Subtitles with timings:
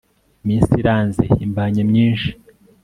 [0.43, 2.31] iminsi iranze imbanye myinshi